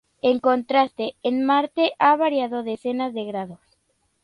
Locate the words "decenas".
2.63-3.13